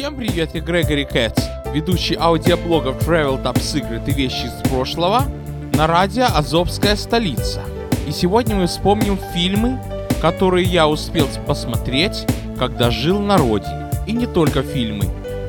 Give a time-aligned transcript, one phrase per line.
[0.00, 1.44] Всем привет, я Грегори Кэтс,
[1.74, 5.24] ведущий аудиоблогов Travel Top Secret и вещи из прошлого
[5.74, 7.60] на радио Азовская столица.
[8.08, 9.78] И сегодня мы вспомним фильмы,
[10.22, 12.24] которые я успел посмотреть,
[12.58, 13.90] когда жил на родине.
[14.06, 15.04] И не только фильмы,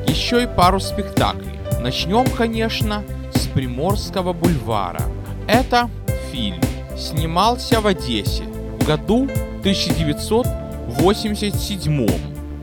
[0.06, 1.58] еще и пару спектаклей.
[1.80, 5.00] Начнем, конечно, с Приморского бульвара.
[5.48, 5.88] Это
[6.30, 6.60] фильм.
[6.98, 8.44] Снимался в Одессе
[8.78, 9.30] в году
[9.60, 12.06] 1987.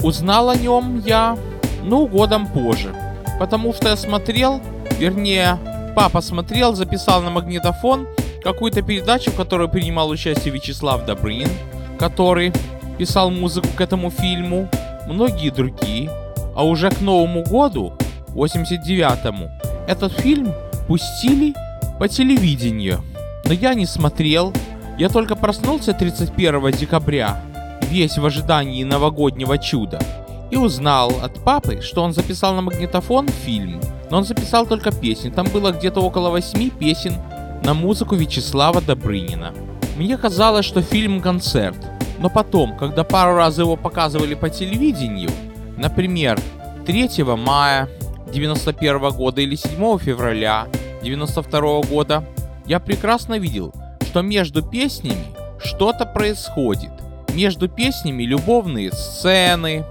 [0.03, 1.35] Узнал о нем я,
[1.83, 2.93] ну, годом позже.
[3.39, 4.61] Потому что я смотрел,
[4.99, 5.57] вернее,
[5.95, 8.07] папа смотрел, записал на магнитофон
[8.43, 11.49] какую-то передачу, в которой принимал участие Вячеслав Добрынин,
[11.97, 12.53] который
[12.97, 14.69] писал музыку к этому фильму,
[15.07, 16.09] многие другие.
[16.55, 17.93] А уже к Новому году,
[18.29, 19.49] 89-му,
[19.87, 20.53] этот фильм
[20.87, 21.53] пустили
[21.99, 23.01] по телевидению.
[23.45, 24.53] Но я не смотрел.
[24.97, 27.41] Я только проснулся 31 декабря,
[27.83, 29.99] весь в ожидании новогоднего чуда.
[30.51, 35.29] И узнал от папы, что он записал на магнитофон фильм, но он записал только песни.
[35.29, 37.13] Там было где-то около восьми песен
[37.63, 39.53] на музыку Вячеслава Добрынина.
[39.97, 41.77] Мне казалось, что фильм концерт,
[42.19, 45.29] но потом, когда пару раз его показывали по телевидению,
[45.77, 46.39] например,
[46.85, 47.87] 3 мая
[48.31, 50.67] 91 года или 7 февраля
[51.03, 52.23] 92 года,
[52.65, 55.25] я прекрасно видел, что между песнями
[55.63, 56.91] что-то происходит.
[57.33, 59.85] Между песнями любовные сцены,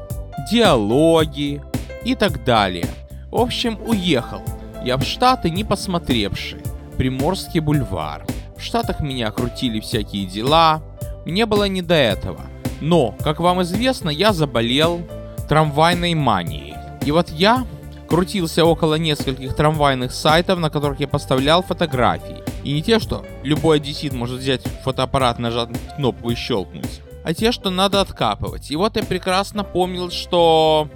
[0.50, 1.62] диалоги
[2.04, 2.86] и так далее.
[3.30, 4.42] В общем, уехал.
[4.84, 6.60] Я в Штаты не посмотревший.
[6.96, 8.24] Приморский бульвар.
[8.56, 10.82] В Штатах меня крутили всякие дела.
[11.24, 12.40] Мне было не до этого.
[12.80, 15.00] Но, как вам известно, я заболел
[15.48, 16.74] трамвайной манией.
[17.04, 17.66] И вот я
[18.08, 22.42] крутился около нескольких трамвайных сайтов, на которых я поставлял фотографии.
[22.64, 27.52] И не те, что любой одессит может взять фотоаппарат, нажать кнопку и щелкнуть, а те,
[27.52, 28.70] что надо откапывать.
[28.70, 30.88] И вот я прекрасно помнил, что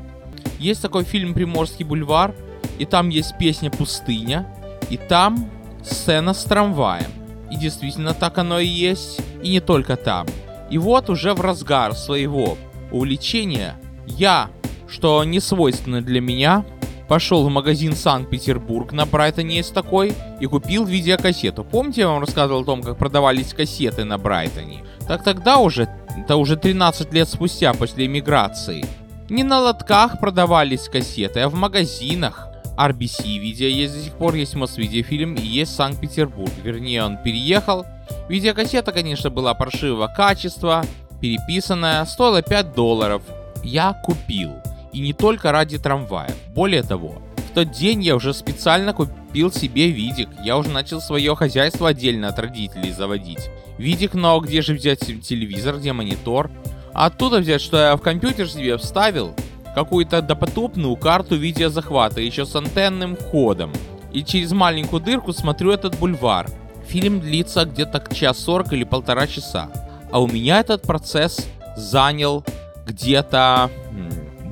[0.59, 2.35] есть такой фильм «Приморский бульвар»,
[2.79, 4.47] и там есть песня «Пустыня»,
[4.89, 5.51] и там
[5.85, 7.11] сцена с трамваем.
[7.51, 10.27] И действительно так оно и есть, и не только там.
[10.71, 12.57] И вот уже в разгар своего
[12.91, 13.77] увлечения
[14.07, 14.49] я,
[14.89, 16.65] что не свойственно для меня,
[17.09, 21.63] пошел в магазин Санкт-Петербург, на Брайтоне есть такой, и купил видеокассету.
[21.63, 24.83] Помните, я вам рассказывал о том, как продавались кассеты на Брайтоне?
[25.07, 28.85] Так тогда уже, это уже 13 лет спустя после эмиграции,
[29.29, 32.49] не на лотках продавались кассеты, а в магазинах.
[32.77, 36.51] RBC видео есть до сих пор, есть Мосвидеофильм и есть Санкт-Петербург.
[36.63, 37.87] Вернее, он переехал.
[38.29, 40.85] Видеокассета, конечно, была паршивого качества,
[41.21, 43.23] переписанная, стоила 5 долларов.
[43.63, 44.53] Я купил.
[44.93, 46.31] И не только ради трамвая.
[46.55, 47.23] Более того,
[47.55, 50.29] тот день я уже специально купил себе видик.
[50.45, 53.51] Я уже начал свое хозяйство отдельно от родителей заводить.
[53.79, 56.51] Видик, но где же взять телевизор, где монитор?
[56.93, 59.35] А оттуда взять, что я в компьютер себе вставил
[59.75, 63.73] какую-то допотопную карту видеозахвата, еще с антенным входом.
[64.13, 66.51] И через маленькую дырку смотрю этот бульвар.
[66.87, 69.71] Фильм длится где-то час сорок или полтора часа.
[70.11, 71.47] А у меня этот процесс
[71.77, 72.45] занял
[72.87, 73.71] где-то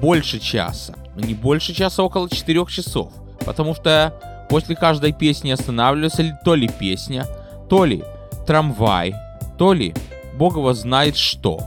[0.01, 0.95] больше часа.
[1.21, 3.13] Не больше часа, около 4 часов.
[3.45, 4.15] Потому что
[4.49, 7.27] после каждой песни останавливался то ли песня,
[7.69, 8.03] то ли
[8.47, 9.15] трамвай,
[9.59, 9.95] то ли
[10.37, 11.61] бог его знает что.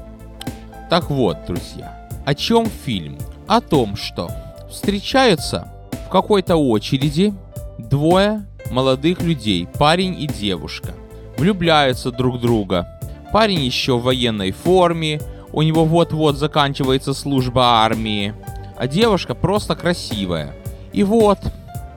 [0.89, 3.17] Так вот, друзья, о чем фильм?
[3.47, 4.29] О том, что
[4.69, 5.67] встречаются
[6.05, 7.33] в какой-то очереди
[7.77, 10.93] двое молодых людей, парень и девушка.
[11.37, 12.99] Влюбляются друг в друга.
[13.31, 15.21] Парень еще в военной форме,
[15.51, 18.33] у него вот-вот заканчивается служба армии,
[18.77, 20.55] а девушка просто красивая.
[20.91, 21.39] И вот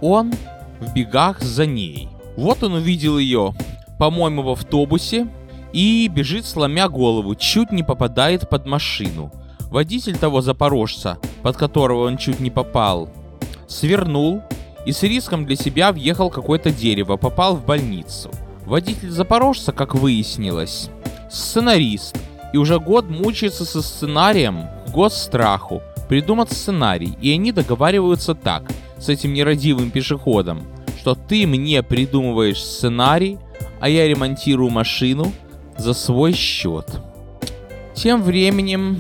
[0.01, 0.33] он
[0.81, 2.09] в бегах за ней.
[2.37, 3.55] Вот он увидел ее,
[3.99, 5.29] по-моему, в автобусе
[5.73, 9.33] и бежит, сломя голову, чуть не попадает под машину.
[9.71, 13.09] Водитель того запорожца, под которого он чуть не попал,
[13.67, 14.43] свернул
[14.85, 18.31] и с риском для себя въехал какое-то дерево, попал в больницу.
[18.65, 20.91] Водитель запорожца, как выяснилось,
[21.31, 22.17] сценарист,
[22.53, 28.63] и уже год мучается со сценарием госстраху, придумать сценарий, и они договариваются так,
[28.99, 30.63] с этим нерадивым пешеходом,
[30.99, 33.39] что ты мне придумываешь сценарий,
[33.81, 35.33] а я ремонтирую машину
[35.77, 37.01] за свой счет.
[37.95, 38.99] Тем временем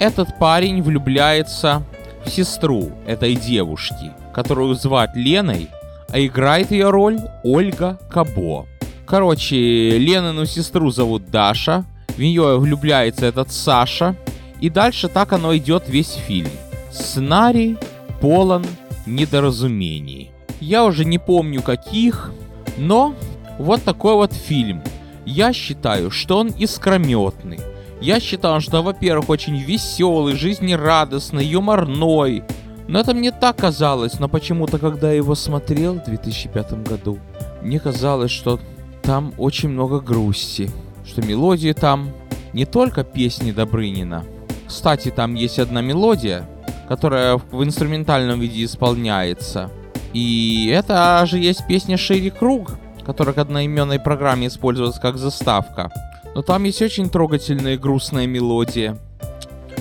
[0.00, 1.82] этот парень влюбляется
[2.24, 5.68] в сестру этой девушки, которую звать Леной,
[6.08, 8.66] а играет ее роль Ольга Кабо.
[9.06, 14.16] Короче, Ленину сестру зовут Даша, в нее влюбляется этот Саша,
[14.64, 16.48] и дальше так оно идет весь фильм.
[16.90, 17.76] Сценарий
[18.22, 18.64] полон
[19.04, 20.30] недоразумений.
[20.58, 22.32] Я уже не помню каких,
[22.78, 23.14] но
[23.58, 24.82] вот такой вот фильм.
[25.26, 27.60] Я считаю, что он искрометный.
[28.00, 32.42] Я считаю, что, во-первых, очень веселый, жизнерадостный, юморной.
[32.88, 37.18] Но это мне так казалось, но почему-то, когда я его смотрел в 2005 году,
[37.60, 38.58] мне казалось, что
[39.02, 40.70] там очень много грусти,
[41.04, 42.08] что мелодии там
[42.54, 44.24] не только песни Добрынина.
[44.66, 46.48] Кстати, там есть одна мелодия,
[46.88, 49.70] которая в инструментальном виде исполняется.
[50.12, 55.90] И это же есть песня Шири Круг, которая к одноименной программе используется как заставка.
[56.34, 58.98] Но там есть очень трогательная и грустная мелодия.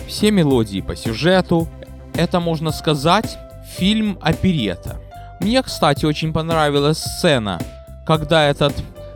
[0.07, 1.67] Все мелодии по сюжету.
[2.13, 3.37] Это, можно сказать,
[3.77, 4.97] фильм оперета.
[5.39, 7.59] Мне, кстати, очень понравилась сцена,
[8.05, 8.73] когда этот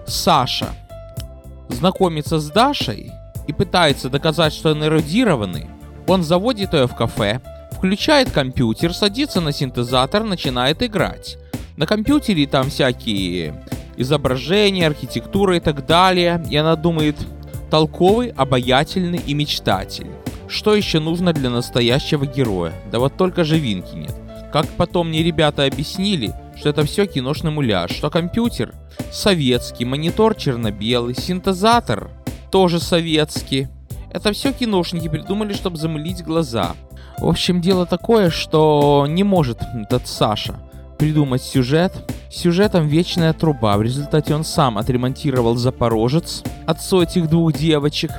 [0.08, 0.70] Саша
[1.70, 3.12] знакомится с Дашей
[3.48, 5.68] и пытается доказать, что он эрудированный.
[6.08, 7.42] Он заводит ее в кафе,
[7.72, 11.38] включает компьютер, садится на синтезатор, начинает играть.
[11.76, 13.64] На компьютере там всякие
[13.98, 16.44] изображения, архитектура и так далее.
[16.50, 17.16] И она думает,
[17.70, 20.08] толковый, обаятельный и мечтатель.
[20.48, 22.74] Что еще нужно для настоящего героя?
[22.92, 24.16] Да вот только же Винки нет.
[24.52, 28.74] Как потом мне ребята объяснили, что это все киношный муляж, что компьютер
[29.12, 32.10] советский, монитор черно-белый, синтезатор
[32.52, 33.68] тоже советский.
[34.12, 36.76] Это все киношники придумали, чтобы замылить глаза.
[37.20, 40.60] В общем, дело такое, что не может этот Саша
[40.98, 41.94] придумать сюжет.
[42.30, 43.78] Сюжетом вечная труба.
[43.78, 48.12] В результате он сам отремонтировал Запорожец, отцу этих двух девочек.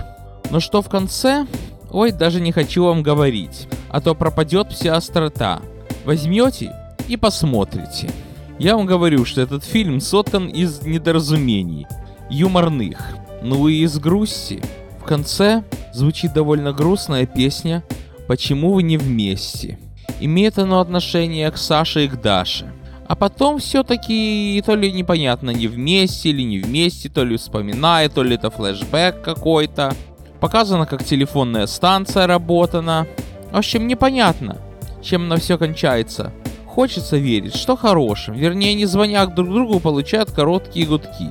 [0.50, 1.46] Но что в конце?
[1.90, 5.60] Ой, даже не хочу вам говорить, а то пропадет вся острота.
[6.04, 6.74] Возьмете
[7.06, 8.10] и посмотрите.
[8.58, 11.86] Я вам говорю, что этот фильм соткан из недоразумений,
[12.30, 14.62] юморных, ну и из грусти.
[15.00, 17.82] В конце звучит довольно грустная песня
[18.26, 19.78] «Почему вы не вместе?».
[20.20, 22.72] Имеет оно отношение к Саше и к Даше.
[23.06, 28.22] А потом все-таки то ли непонятно, не вместе или не вместе, то ли вспоминает, то
[28.22, 29.94] ли это флешбэк какой-то.
[30.40, 33.06] Показано, как телефонная станция работана.
[33.50, 34.58] В общем, непонятно,
[35.02, 36.32] чем на все кончается.
[36.66, 38.34] Хочется верить, что хорошим.
[38.34, 41.30] Вернее, не звоня друг другу, получают короткие гудки.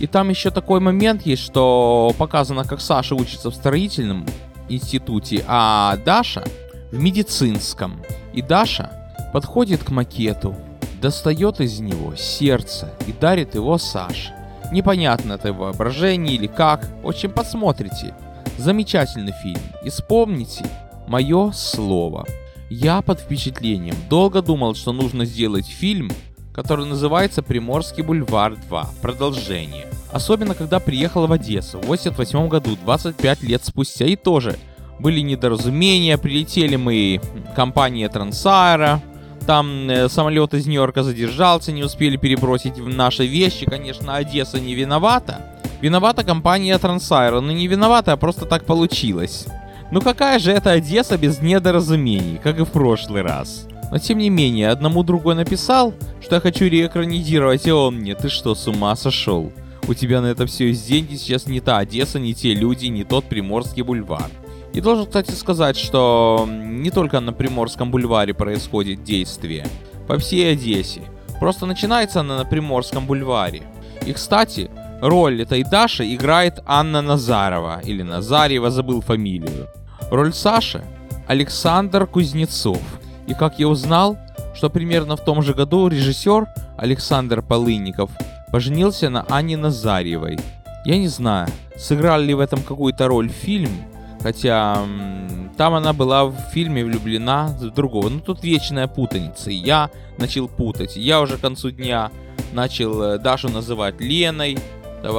[0.00, 4.26] И там еще такой момент есть, что показано, как Саша учится в строительном
[4.68, 6.44] институте, а Даша
[6.92, 8.00] в медицинском.
[8.32, 8.92] И Даша
[9.32, 10.54] подходит к макету,
[11.00, 14.34] достает из него сердце и дарит его Саше.
[14.70, 16.88] Непонятно это воображение или как.
[17.02, 18.14] В общем, посмотрите.
[18.58, 19.60] Замечательный фильм.
[19.82, 20.66] И вспомните
[21.06, 22.26] мое слово.
[22.70, 26.10] Я под впечатлением долго думал, что нужно сделать фильм,
[26.58, 28.90] который называется «Приморский бульвар 2.
[29.00, 29.86] Продолжение».
[30.10, 34.58] Особенно, когда приехал в Одессу в 88 году, 25 лет спустя, и тоже
[34.98, 37.20] были недоразумения, прилетели мы,
[37.54, 39.00] компания Трансайра,
[39.46, 45.38] там э, самолет из Нью-Йорка задержался, не успели перебросить наши вещи, конечно, Одесса не виновата.
[45.80, 49.46] Виновата компания Трансайра, но не виновата, а просто так получилось.
[49.92, 53.68] Ну какая же это Одесса без недоразумений, как и в прошлый раз.
[53.90, 58.28] Но тем не менее, одному другой написал, что я хочу реэкранизировать, и он мне, ты
[58.28, 59.52] что, с ума сошел?
[59.86, 63.04] У тебя на это все есть деньги, сейчас не та Одесса, не те люди, не
[63.04, 64.30] тот Приморский бульвар.
[64.74, 69.66] И должен, кстати, сказать, что не только на Приморском бульваре происходит действие.
[70.06, 71.02] По всей Одессе.
[71.40, 73.62] Просто начинается она на Приморском бульваре.
[74.06, 74.70] И, кстати,
[75.00, 77.80] роль этой Даши играет Анна Назарова.
[77.82, 79.68] Или Назарьева, забыл фамилию.
[80.10, 80.84] Роль Саши
[81.26, 82.82] Александр Кузнецов.
[83.28, 84.16] И как я узнал,
[84.54, 88.10] что примерно в том же году режиссер Александр Полынников
[88.50, 90.38] поженился на Анне Назарьевой.
[90.84, 93.70] Я не знаю, сыграл ли в этом какую-то роль фильм,
[94.20, 94.84] Хотя
[95.56, 98.08] там она была в фильме влюблена в другого.
[98.08, 99.50] Ну тут вечная путаница.
[99.50, 100.96] И я начал путать.
[100.96, 102.10] Я уже к концу дня
[102.52, 104.58] начал э, Дашу называть Леной,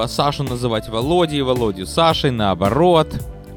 [0.07, 3.07] Сашу называть Володей, Володю Сашей, наоборот.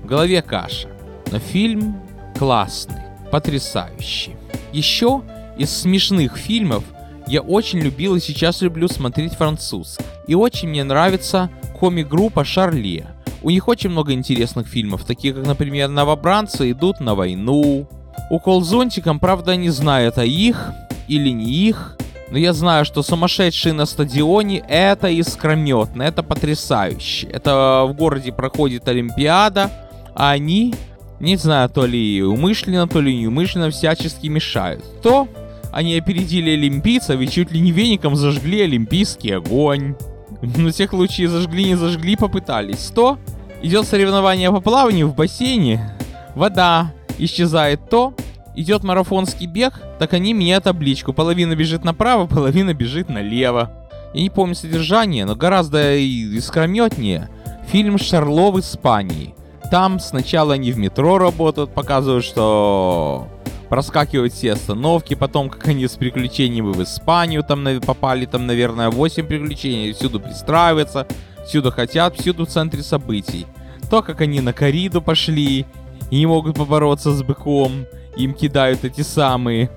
[0.02, 0.88] В голове каша.
[1.30, 2.00] Но фильм
[2.38, 4.37] классный, потрясающий.
[4.72, 5.22] Еще
[5.58, 6.84] из смешных фильмов
[7.26, 10.04] я очень любил и сейчас люблю смотреть французский.
[10.26, 13.06] И очень мне нравится комик-группа Шарле.
[13.42, 17.88] У них очень много интересных фильмов, такие как, например, «Новобранцы идут на войну».
[18.30, 20.72] «Укол зонтиком», правда, не знаю, это их
[21.08, 21.96] или не их,
[22.30, 27.26] но я знаю, что сумасшедшие на стадионе это искрометно, это потрясающе.
[27.26, 29.70] Это в городе проходит Олимпиада,
[30.14, 30.74] а они,
[31.22, 34.84] не знаю, то ли умышленно, то ли неумышленно всячески мешают.
[35.02, 35.28] То
[35.72, 39.94] они опередили олимпийцев и чуть ли не веником зажгли олимпийский огонь.
[40.42, 42.90] На всех лучи зажгли, не зажгли, попытались.
[42.94, 43.18] То
[43.62, 45.96] идет соревнование по плаванию в бассейне,
[46.34, 48.14] вода исчезает, то
[48.56, 51.12] идет марафонский бег, так они меняют табличку.
[51.12, 53.70] Половина бежит направо, половина бежит налево.
[54.12, 57.30] Я не помню содержание, но гораздо искрометнее
[57.68, 59.34] фильм «Шарло в Испании».
[59.72, 63.26] Там сначала они в метро работают, показывают, что
[63.70, 69.26] проскакивают все остановки, потом как они с приключениями в Испанию там попали, там, наверное, 8
[69.26, 71.06] приключений, всюду пристраиваются,
[71.46, 73.46] всюду хотят, всюду в центре событий.
[73.88, 75.64] То, как они на кориду пошли
[76.10, 79.70] и не могут побороться с быком, им кидают эти самые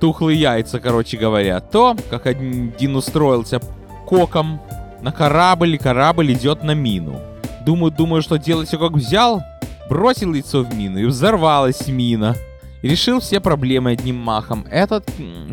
[0.00, 1.60] тухлые яйца, короче говоря.
[1.60, 3.58] То, как один устроился
[4.06, 4.60] коком
[5.00, 7.22] на корабль, и корабль идет на мину.
[7.64, 9.42] Думаю, думаю, что делать все как взял,
[9.88, 12.36] бросил яйцо в мину, и взорвалась мина.
[12.82, 14.66] И решил все проблемы одним махом.
[14.70, 15.08] Этот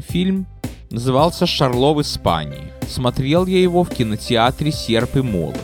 [0.08, 0.46] фильм
[0.90, 2.72] назывался «Шарло в Испании».
[2.88, 5.58] Смотрел я его в кинотеатре «Серп и молот».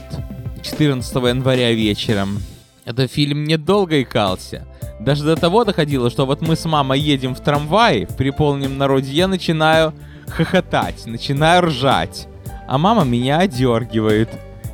[0.62, 2.39] 14 января вечером.
[2.85, 4.67] Этот фильм недолго икался.
[5.00, 9.12] Даже до того доходило, что вот мы с мамой едем в трамвае, в переполненном народе,
[9.12, 9.93] я начинаю
[10.27, 12.27] хохотать, начинаю ржать.
[12.67, 14.29] А мама меня одергивает.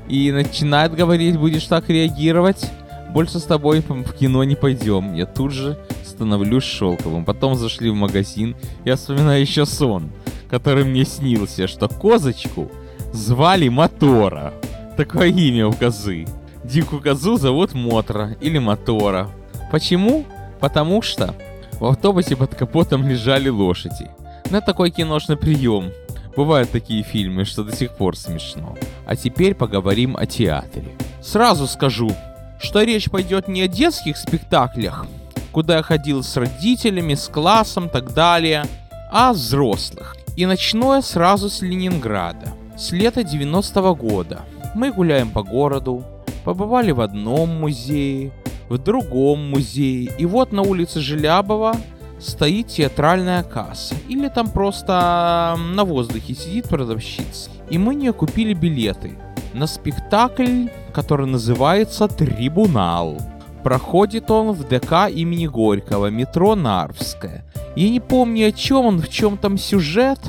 [0.09, 2.69] И начинает говорить, будешь так реагировать,
[3.13, 5.13] больше с тобой в кино не пойдем.
[5.13, 7.25] Я тут же становлюсь шелковым.
[7.25, 10.09] Потом зашли в магазин, я вспоминаю еще сон,
[10.49, 12.71] который мне снился, что козочку
[13.13, 14.53] звали Мотора.
[14.97, 16.25] Такое имя у козы.
[16.63, 19.29] Дикую козу зовут Мотра или Мотора.
[19.71, 20.25] Почему?
[20.59, 21.35] Потому что
[21.79, 24.09] в автобусе под капотом лежали лошади.
[24.49, 25.91] На такой киношный прием.
[26.39, 28.77] Бывают такие фильмы, что до сих пор смешно.
[29.05, 30.95] А теперь поговорим о театре.
[31.21, 32.15] Сразу скажу,
[32.61, 35.05] что речь пойдет не о детских спектаклях,
[35.51, 38.63] куда я ходил с родителями, с классом, так далее,
[39.11, 40.15] а о взрослых.
[40.37, 42.53] И начну я сразу с Ленинграда.
[42.77, 44.45] С лета 90-го года.
[44.75, 46.05] Мы гуляем по городу,
[46.45, 48.31] побывали в одном музее,
[48.69, 50.09] в другом музее.
[50.17, 51.75] И вот на улице Желябова
[52.19, 53.95] стоит театральная касса.
[54.07, 57.49] Или там просто на воздухе сидит продавщица.
[57.69, 59.17] И мы не купили билеты
[59.53, 63.17] на спектакль, который называется «Трибунал».
[63.63, 67.43] Проходит он в ДК имени Горького, метро Нарвское.
[67.75, 70.19] Я не помню о чем он, в чем там сюжет.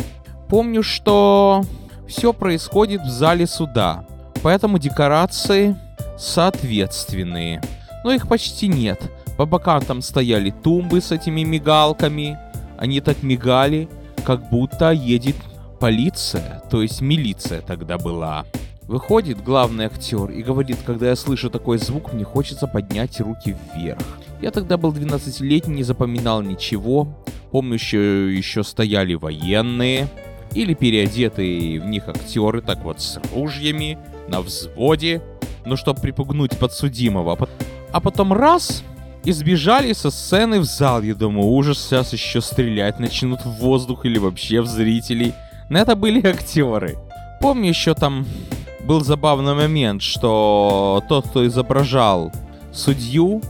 [0.49, 1.63] Помню, что
[2.09, 4.05] все происходит в зале суда.
[4.43, 5.77] Поэтому декорации
[6.19, 7.63] соответственные
[8.05, 9.01] но их почти нет.
[9.41, 12.37] По бокам там стояли тумбы с этими мигалками.
[12.77, 13.89] Они так мигали,
[14.23, 15.37] как будто едет
[15.81, 18.45] полиция, то есть милиция тогда была.
[18.83, 24.03] Выходит главный актер и говорит, когда я слышу такой звук, мне хочется поднять руки вверх.
[24.43, 27.09] Я тогда был 12-летний, не запоминал ничего.
[27.51, 30.09] Помню, еще, еще стояли военные
[30.53, 33.97] или переодетые в них актеры, так вот с ружьями,
[34.29, 35.23] на взводе,
[35.65, 37.49] ну, чтобы припугнуть подсудимого
[37.93, 38.85] а потом раз
[39.25, 41.03] и сбежали со сцены в зал.
[41.03, 45.35] Я думаю, ужас, сейчас еще стрелять начнут в воздух или вообще в зрителей.
[45.69, 46.97] Но это были актеры.
[47.41, 48.27] Помню еще там
[48.85, 52.33] был забавный момент, что тот, кто изображал
[52.73, 53.43] судью,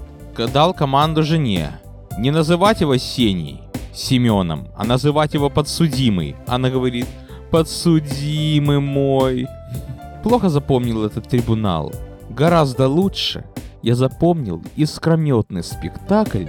[0.53, 1.81] дал команду жене
[2.19, 3.61] не называть его Сеней,
[3.95, 6.37] Семеном, а называть его подсудимый.
[6.47, 7.07] Она говорит,
[7.50, 9.47] подсудимый мой.
[10.23, 11.93] Плохо запомнил этот трибунал.
[12.29, 13.45] Гораздо лучше
[13.83, 16.47] я запомнил искрометный спектакль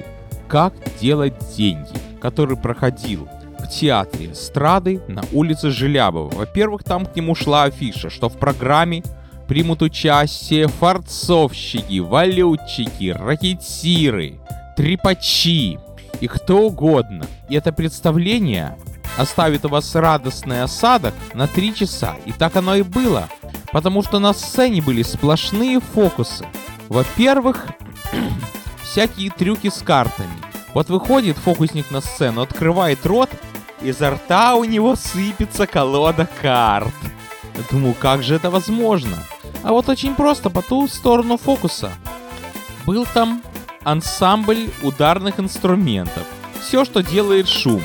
[0.48, 3.28] «Как делать деньги», который проходил
[3.60, 6.30] в театре Страды на улице Желябова.
[6.30, 9.04] Во-первых, там к нему шла афиша, что в программе
[9.48, 14.40] примут участие форцовщики, валютчики, ракетиры,
[14.76, 15.80] трепачи
[16.20, 17.26] и кто угодно.
[17.50, 18.78] И это представление
[19.18, 22.16] оставит у вас радостный осадок на три часа.
[22.26, 23.28] И так оно и было.
[23.72, 26.46] Потому что на сцене были сплошные фокусы.
[26.92, 27.68] Во-первых,
[28.84, 30.34] всякие трюки с картами.
[30.74, 33.30] Вот выходит фокусник на сцену, открывает рот,
[33.82, 36.94] изо рта у него сыпется колода карт.
[37.56, 39.18] Я думаю, как же это возможно?
[39.64, 41.94] А вот очень просто, по ту сторону фокуса.
[42.86, 43.42] Был там
[43.86, 46.28] ансамбль ударных инструментов.
[46.60, 47.82] Все, что делает шум.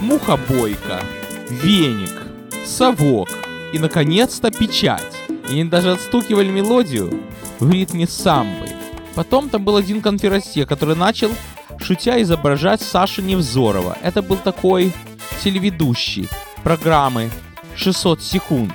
[0.00, 1.00] Мухобойка,
[1.48, 2.26] веник,
[2.66, 3.28] совок
[3.72, 5.14] и, наконец-то, печать.
[5.48, 7.22] И они даже отстукивали мелодию
[7.60, 8.68] ритме самбы.
[9.14, 11.30] Потом там был один конферансье, который начал,
[11.80, 13.98] шутя, изображать Сашу Невзорова.
[14.02, 14.92] Это был такой
[15.42, 16.28] телеведущий
[16.62, 17.30] программы
[17.74, 18.72] 600 секунд.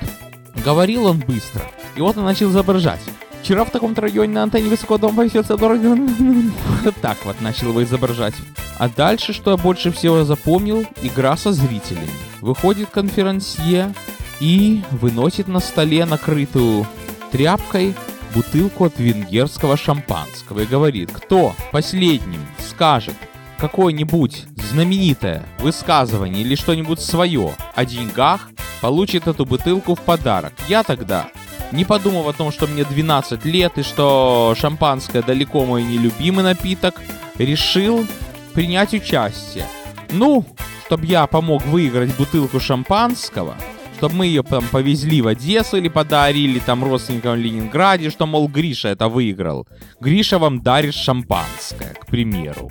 [0.64, 1.62] Говорил он быстро.
[1.96, 3.00] И вот он начал изображать.
[3.42, 5.96] Вчера в таком-то районе на антенне высокого дома повесился дорого.
[7.02, 8.34] Так вот начал его изображать.
[8.78, 12.08] А дальше, что я больше всего запомнил, игра со зрителями.
[12.40, 13.94] Выходит конферансье
[14.40, 16.86] и выносит на столе накрытую
[17.30, 17.94] тряпкой
[18.34, 23.14] бутылку от венгерского шампанского и говорит, кто последним скажет
[23.58, 28.50] какое-нибудь знаменитое высказывание или что-нибудь свое о деньгах,
[28.80, 30.52] получит эту бутылку в подарок.
[30.68, 31.28] Я тогда,
[31.72, 37.00] не подумав о том, что мне 12 лет и что шампанское далеко мой нелюбимый напиток,
[37.38, 38.06] решил
[38.52, 39.66] принять участие.
[40.10, 40.44] Ну,
[40.86, 43.56] чтобы я помог выиграть бутылку шампанского,
[44.04, 48.48] чтобы мы ее там повезли в Одессу или подарили там родственникам в Ленинграде, что, мол,
[48.48, 49.66] Гриша это выиграл.
[49.98, 52.70] Гриша вам дарит шампанское, к примеру.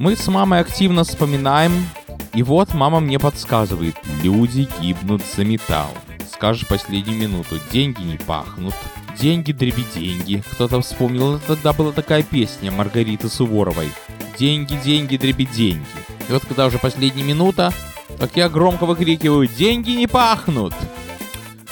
[0.00, 1.70] Мы с мамой активно вспоминаем,
[2.34, 3.94] и вот мама мне подсказывает,
[4.24, 5.92] люди гибнут за металл.
[6.32, 8.74] Скажешь последнюю минуту, деньги не пахнут,
[9.16, 10.42] деньги дреби деньги.
[10.50, 13.92] Кто-то вспомнил, тогда была такая песня Маргариты Суворовой.
[14.36, 15.86] Деньги, деньги, дреби деньги.
[16.28, 17.72] И вот когда уже последняя минута,
[18.22, 20.72] как я громко выкрикиваю «Деньги не пахнут!»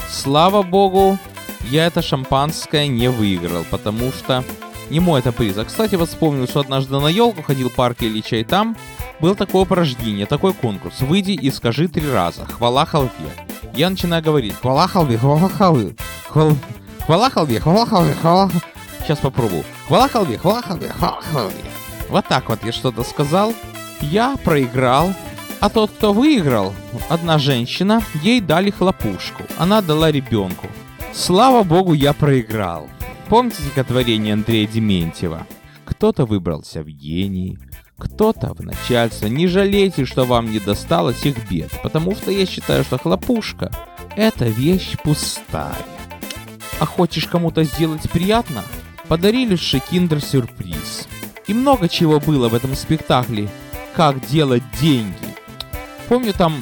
[0.08, 1.16] Слава богу,
[1.70, 4.42] я это шампанское не выиграл, потому что
[4.90, 5.56] не мой это приз.
[5.58, 8.76] А, кстати, вот вспомнил, что однажды на елку ходил парк Ильича, и там
[9.20, 11.02] был такое упражнение, такой конкурс.
[11.02, 13.10] Выйди и скажи три раза «Хвала халве».
[13.72, 15.94] Я начинаю говорить «Хвала халве, хвала халве,
[16.26, 16.56] хвал...
[17.06, 18.50] хвала халве, хвала халве, хвала...»
[19.04, 19.62] Сейчас попробую.
[19.86, 21.54] «Хвала халве, хвала халве, хвала халве».
[22.08, 23.54] Вот так вот я что-то сказал.
[24.00, 25.14] Я проиграл,
[25.60, 26.72] а тот, кто выиграл,
[27.08, 29.42] одна женщина, ей дали хлопушку.
[29.58, 30.66] Она дала ребенку.
[31.12, 32.88] Слава богу, я проиграл.
[33.28, 35.46] Помните стихотворение Андрея Дементьева?
[35.84, 37.58] Кто-то выбрался в гении,
[37.98, 39.26] кто-то в начальство.
[39.26, 43.70] Не жалейте, что вам не досталось их бед, потому что я считаю, что хлопушка—
[44.16, 45.76] это вещь пустая.
[46.78, 48.62] А хочешь кому-то сделать приятно?
[49.08, 51.08] Подари лучше киндер-сюрприз.
[51.46, 53.50] И много чего было в этом спектакле.
[53.94, 55.29] Как делать деньги
[56.10, 56.56] помню, там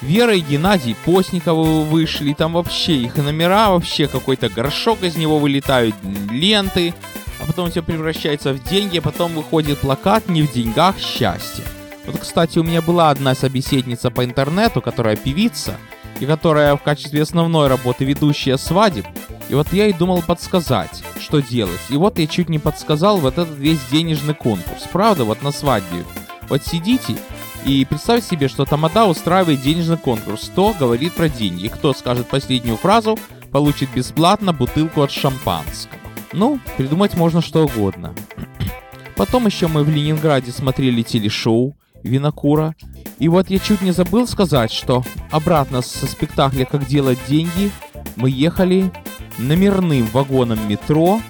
[0.00, 5.96] Вера и Геннадий Постниковы вышли, там вообще их номера, вообще какой-то горшок из него вылетают,
[6.30, 6.94] ленты,
[7.40, 11.64] а потом все превращается в деньги, а потом выходит плакат «Не в деньгах счастье».
[12.06, 15.76] Вот, кстати, у меня была одна собеседница по интернету, которая певица,
[16.20, 19.06] и которая в качестве основной работы ведущая свадеб,
[19.48, 21.80] и вот я и думал подсказать, что делать.
[21.90, 24.84] И вот я чуть не подсказал вот этот весь денежный конкурс.
[24.92, 26.04] Правда, вот на свадьбе.
[26.48, 27.16] Вот сидите
[27.64, 30.48] и представь себе, что Тамада устраивает денежный конкурс.
[30.52, 31.68] Кто говорит про деньги?
[31.68, 33.18] Кто скажет последнюю фразу,
[33.50, 35.98] получит бесплатно бутылку от шампанского.
[36.32, 38.14] Ну, придумать можно что угодно.
[39.16, 42.74] Потом еще мы в Ленинграде смотрели телешоу Винокура.
[43.18, 47.70] И вот я чуть не забыл сказать, что обратно со спектакля «Как делать деньги»
[48.16, 48.90] мы ехали
[49.38, 51.20] номерным вагоном метро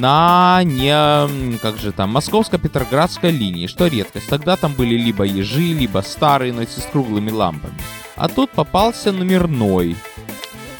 [0.00, 4.28] на не, как же там, московско-петроградской линии, что редкость.
[4.28, 7.74] Тогда там были либо ежи, либо старые, но с круглыми лампами.
[8.16, 9.96] А тут попался номерной.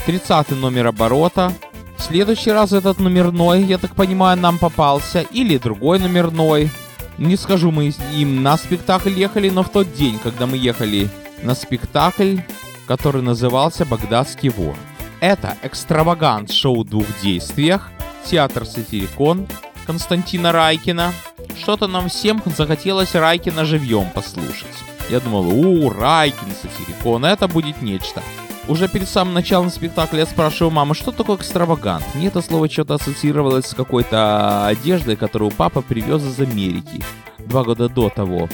[0.06, 1.52] 30 номер оборота.
[1.96, 5.20] В следующий раз этот номерной, я так понимаю, нам попался.
[5.20, 6.70] Или другой номерной.
[7.18, 11.08] Не скажу, мы им на спектакль ехали, но в тот день, когда мы ехали
[11.42, 12.38] на спектакль,
[12.86, 14.76] который назывался «Багдадский вор».
[15.20, 17.90] Это экстравагант шоу в двух действиях,
[18.24, 19.46] театр Сатирикон
[19.86, 21.12] Константина Райкина.
[21.58, 24.66] Что-то нам всем захотелось Райкина живьем послушать.
[25.10, 28.22] Я думал, у, Райкин, Сатирикон, это будет нечто.
[28.66, 32.04] Уже перед самым началом спектакля я спрашиваю мамы, что такое экстравагант?
[32.14, 37.04] Мне это слово что-то ассоциировалось с какой-то одеждой, которую папа привез из Америки
[37.38, 38.48] два года до того.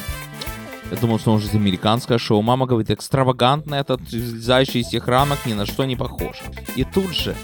[0.91, 2.43] Я думал, что он же американское шоу.
[2.43, 6.43] Мама говорит, экстравагантно этот, слезающий из всех рамок, ни на что не похож.
[6.75, 7.37] И тут же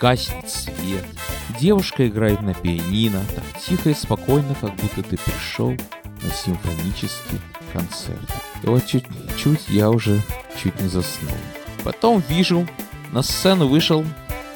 [0.00, 1.04] гаснет свет.
[1.58, 7.40] Девушка играет на пианино, так тихо и спокойно, как будто ты пришел на симфонический
[7.72, 8.30] концерт.
[8.62, 10.20] И вот чуть-чуть я уже
[10.62, 11.32] чуть не заснул.
[11.84, 12.66] Потом вижу,
[13.12, 14.04] на сцену вышел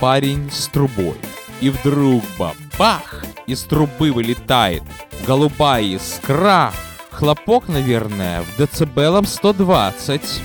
[0.01, 1.17] парень с трубой.
[1.61, 3.25] И вдруг бабах!
[3.47, 4.83] Из трубы вылетает
[5.27, 6.73] голубая искра.
[7.15, 10.41] Хлопок, наверное, в децибелом 120.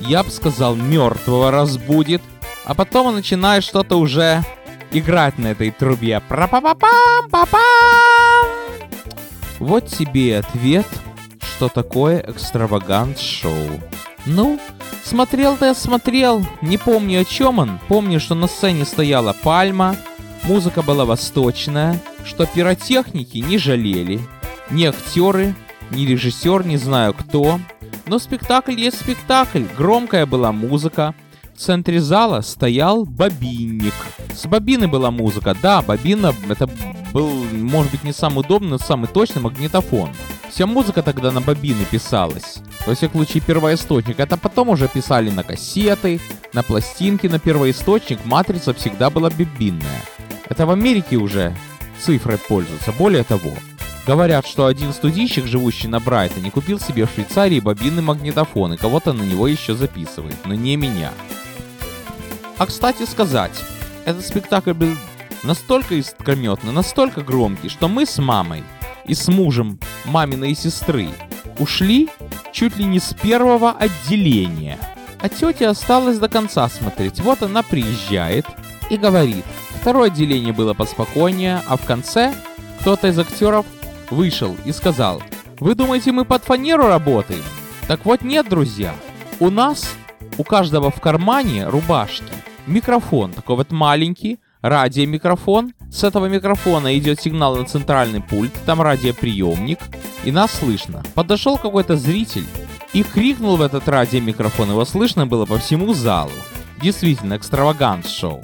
[0.00, 2.22] Я бы сказал, мертвого разбудит.
[2.64, 4.44] А потом он начинает что-то уже
[4.92, 6.22] играть на этой трубе.
[6.28, 8.46] Пра-па-па-пам, па-пам!
[9.58, 10.86] Вот тебе и ответ,
[11.40, 13.80] что такое экстравагант-шоу.
[14.24, 14.60] Ну,
[15.02, 17.80] смотрел-то я смотрел, не помню о чем он.
[17.88, 19.96] Помню, что на сцене стояла пальма,
[20.44, 24.20] музыка была восточная, что пиротехники не жалели,
[24.70, 25.56] ни актеры,
[25.94, 27.60] ни режиссер, не знаю кто.
[28.06, 31.14] Но спектакль есть спектакль, громкая была музыка,
[31.54, 33.94] в центре зала стоял бобинник.
[34.34, 35.56] С бобины была музыка.
[35.60, 36.68] Да, бобина это
[37.12, 40.10] был, может быть, не самый удобный, но самый точный магнитофон.
[40.50, 42.58] Вся музыка тогда на бобины писалась.
[42.86, 44.18] Во всяком случае, первоисточник.
[44.18, 46.20] Это потом уже писали на кассеты,
[46.52, 48.24] на пластинки, на первоисточник.
[48.24, 50.02] Матрица всегда была бобинная.
[50.48, 51.54] Это в Америке уже
[52.00, 52.92] цифрой пользуются.
[52.92, 53.50] Более того,
[54.06, 59.12] Говорят, что один студийщик, живущий на Брайтоне, купил себе в Швейцарии бобинный магнитофон и кого-то
[59.12, 61.12] на него еще записывает, но не меня.
[62.58, 63.52] А кстати сказать,
[64.04, 64.96] этот спектакль был
[65.44, 68.64] настолько искрометный, настолько громкий, что мы с мамой
[69.04, 71.08] и с мужем маминой сестры,
[71.58, 72.08] ушли
[72.52, 74.78] чуть ли не с первого отделения.
[75.20, 77.20] А тетя осталась до конца смотреть.
[77.20, 78.46] Вот она приезжает
[78.90, 79.44] и говорит.
[79.80, 82.34] Второе отделение было поспокойнее, а в конце
[82.80, 83.64] кто-то из актеров
[84.10, 85.22] вышел и сказал,
[85.60, 87.42] «Вы думаете, мы под фанеру работаем?»
[87.88, 88.94] Так вот нет, друзья.
[89.40, 89.94] У нас,
[90.38, 92.32] у каждого в кармане рубашки,
[92.66, 95.74] микрофон такой вот маленький, радиомикрофон.
[95.90, 99.80] С этого микрофона идет сигнал на центральный пульт, там радиоприемник,
[100.24, 101.02] и нас слышно.
[101.14, 102.46] Подошел какой-то зритель
[102.92, 106.30] и крикнул в этот радиомикрофон, его слышно было по всему залу.
[106.80, 108.42] Действительно, экстравагант шоу.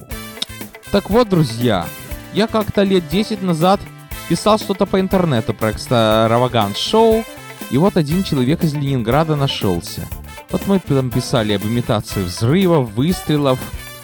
[0.91, 1.87] Так вот, друзья,
[2.35, 3.81] я как-то лет 10 назад
[4.29, 7.25] писал что-то по интернету про экстравагант шоу,
[7.71, 10.09] и вот один человек из Ленинграда нашелся.
[10.51, 13.59] Вот мы там писали об имитации взрывов, выстрелов,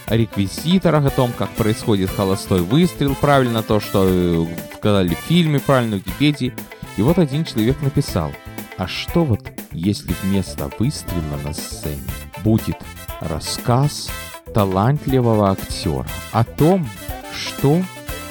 [0.07, 5.61] о реквизиторах, о том, как происходит холостой выстрел, правильно то, что э, сказали в фильме,
[5.61, 6.55] правильно в Википедии.
[6.97, 8.33] И вот один человек написал,
[8.77, 9.41] а что вот,
[9.73, 12.03] если вместо выстрела на сцене
[12.45, 12.77] будет
[13.21, 14.11] рассказ
[14.53, 16.87] талантливого актера о том,
[17.35, 17.83] что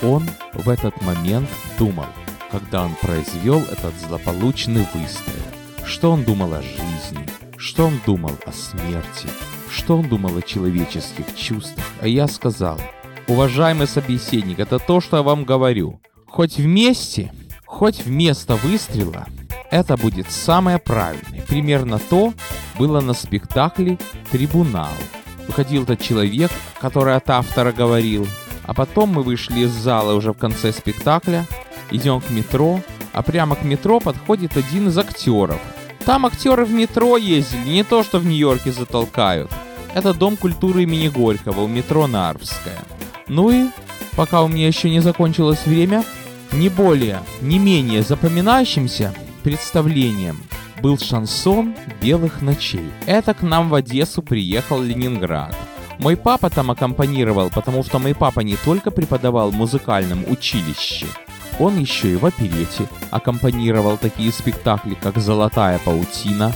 [0.03, 2.05] он в этот момент думал,
[2.51, 5.43] когда он произвел этот злополучный выстрел,
[5.85, 9.29] что он думал о жизни, что он думал о смерти,
[9.71, 12.79] что он думал о человеческих чувствах, а я сказал,
[13.27, 15.99] уважаемый собеседник, это то, что я вам говорю.
[16.27, 17.31] Хоть вместе,
[17.65, 19.25] хоть вместо выстрела,
[19.71, 21.41] это будет самое правильное.
[21.47, 22.33] Примерно то
[22.77, 23.97] было на спектакле
[24.31, 24.93] «Трибунал».
[25.47, 28.27] Выходил тот человек, который от автора говорил,
[28.65, 31.45] а потом мы вышли из зала уже в конце спектакля,
[31.91, 32.81] идем к метро,
[33.13, 35.59] а прямо к метро подходит один из актеров.
[36.05, 39.51] Там актеры в метро ездили, не то что в Нью-Йорке затолкают.
[39.93, 42.79] Это Дом культуры имени Горького у метро Нарвская.
[43.27, 43.67] Ну и,
[44.15, 46.03] пока у меня еще не закончилось время,
[46.51, 50.41] не более, не менее запоминающимся представлением
[50.81, 52.91] был шансон «Белых ночей».
[53.05, 55.55] Это к нам в Одессу приехал Ленинград.
[56.03, 61.05] Мой папа там аккомпанировал, потому что мой папа не только преподавал в музыкальном училище,
[61.59, 66.51] он еще и в оперете аккомпанировал такие спектакли, как «Золотая паутина»,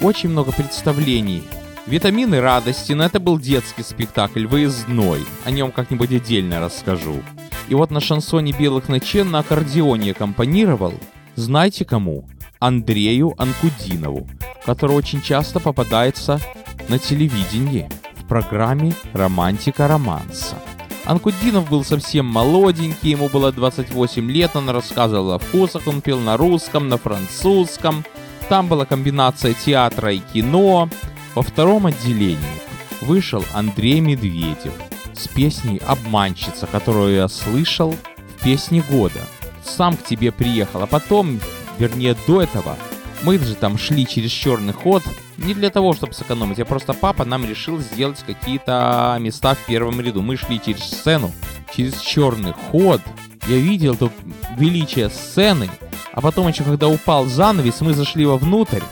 [0.00, 1.42] очень много представлений
[1.86, 5.26] Витамины радости, но это был детский спектакль, выездной.
[5.44, 7.20] О нем как-нибудь отдельно расскажу.
[7.68, 10.94] И вот на шансоне «Белых ночей» на аккордеоне аккомпанировал,
[11.34, 12.28] знаете кому?
[12.60, 14.28] Андрею Анкудинову,
[14.64, 16.40] который очень часто попадается
[16.88, 17.88] на телевидении
[18.32, 20.56] программе «Романтика романса».
[21.04, 26.38] Анкудинов был совсем молоденький, ему было 28 лет, он рассказывал о вкусах, он пел на
[26.38, 28.06] русском, на французском.
[28.48, 30.88] Там была комбинация театра и кино.
[31.34, 32.62] Во втором отделении
[33.02, 34.72] вышел Андрей Медведев
[35.12, 39.20] с песней «Обманщица», которую я слышал в песне года.
[39.62, 41.38] Сам к тебе приехал, а потом,
[41.78, 42.78] вернее до этого,
[43.22, 45.02] мы же там шли через черный ход,
[45.36, 50.00] не для того, чтобы сэкономить, а просто папа нам решил сделать какие-то места в первом
[50.00, 50.22] ряду.
[50.22, 51.32] Мы шли через сцену,
[51.74, 53.00] через черный ход.
[53.48, 54.12] Я видел тут
[54.56, 55.70] величие сцены,
[56.12, 58.82] а потом еще, когда упал занавес, мы зашли вовнутрь,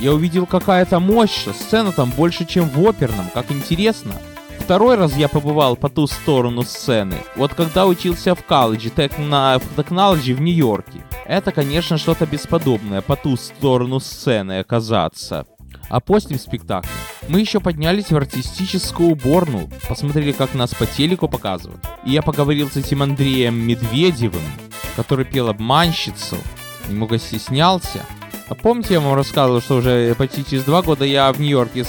[0.00, 4.12] я увидел какая-то мощь, сцена там больше, чем в оперном, как интересно.
[4.60, 10.40] Второй раз я побывал по ту сторону сцены, вот когда учился в колледже Technology в
[10.40, 11.04] Нью-Йорке.
[11.26, 15.46] Это, конечно, что-то бесподобное, по ту сторону сцены оказаться.
[15.88, 16.90] А после спектакля
[17.28, 21.84] мы еще поднялись в артистическую уборную, посмотрели, как нас по телеку показывают.
[22.04, 24.42] И я поговорил с этим Андреем Медведевым,
[24.94, 26.36] который пел «Обманщицу»,
[26.88, 28.04] немного стеснялся,
[28.48, 31.84] а помните, я вам рассказывал, что уже почти через два года я в Нью-Йорке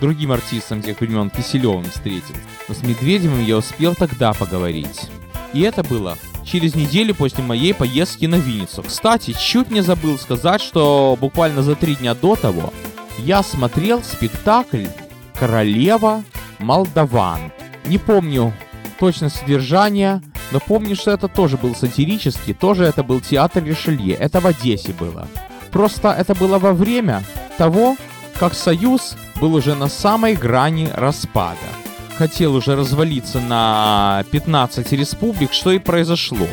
[0.00, 2.34] другим артистом тех времен, Киселевым, встретил.
[2.68, 5.08] Но с Медведевым я успел тогда поговорить.
[5.52, 8.82] И это было через неделю после моей поездки на Винницу.
[8.82, 12.72] Кстати, чуть не забыл сказать, что буквально за три дня до того
[13.18, 14.86] я смотрел спектакль
[15.38, 16.24] «Королева
[16.58, 17.52] Молдаван».
[17.84, 18.52] Не помню
[18.98, 24.14] точно содержание, но помню, что это тоже был сатирический, тоже это был театр Ришелье.
[24.14, 25.28] Это в Одессе было.
[25.70, 27.22] Просто это было во время
[27.56, 27.96] того,
[28.38, 31.58] как Союз был уже на самой грани распада.
[32.16, 36.46] Хотел уже развалиться на 15 республик, что и произошло.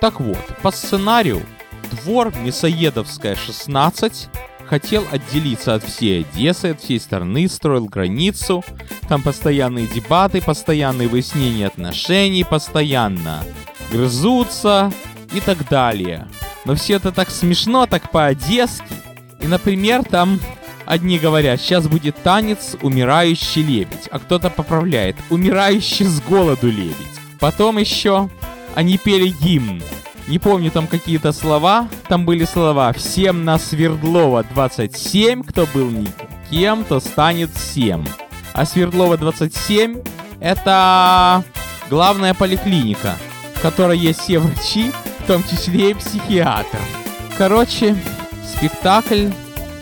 [0.00, 1.42] Так вот, по сценарию
[1.90, 4.28] двор Мясоедовская 16
[4.68, 8.64] хотел отделиться от всей Одессы, от всей страны, строил границу.
[9.08, 13.42] Там постоянные дебаты, постоянные выяснения отношений, постоянно
[13.90, 14.92] грызутся
[15.32, 16.28] и так далее.
[16.64, 18.84] Но все это так смешно, так по-одесски.
[19.40, 20.38] И, например, там
[20.88, 26.96] одни говорят, сейчас будет танец «Умирающий лебедь», а кто-то поправляет «Умирающий с голоду лебедь».
[27.38, 28.30] Потом еще
[28.74, 29.82] они пели гимн
[30.26, 31.88] Не помню там какие-то слова.
[32.08, 38.06] Там были слова «Всем на Свердлова 27, кто был никем, то станет всем».
[38.54, 40.02] А Свердлова 27
[40.40, 41.44] это
[41.90, 43.16] главная поликлиника,
[43.54, 46.78] в которой есть все врачи, в том числе и психиатр.
[47.36, 47.94] Короче,
[48.56, 49.28] спектакль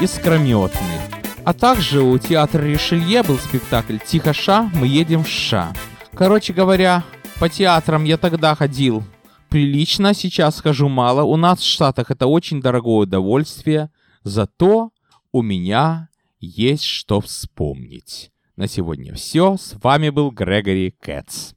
[0.01, 1.01] искрометный.
[1.45, 5.73] А также у театра Ришелье был спектакль «Тихо, ша, мы едем в ша».
[6.15, 7.05] Короче говоря,
[7.39, 9.05] по театрам я тогда ходил
[9.49, 11.23] прилично, сейчас хожу мало.
[11.23, 13.91] У нас в Штатах это очень дорогое удовольствие,
[14.23, 14.91] зато
[15.33, 16.09] у меня
[16.41, 18.31] есть что вспомнить.
[18.57, 19.57] На сегодня все.
[19.57, 21.53] С вами был Грегори Кэтс.